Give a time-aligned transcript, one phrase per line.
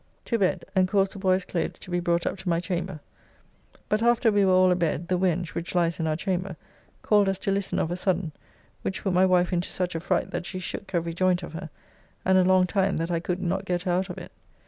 [0.25, 3.01] To bed, and caused the boy's clothes to be brought up to my chamber.
[3.87, 6.55] But after we were all a bed, the wench (which lies in our chamber)
[7.03, 8.31] called us to listen of a sudden,
[8.81, 11.69] which put my wife into such a fright that she shook every joint of her,
[12.25, 14.31] and a long time that I could not get her out of it.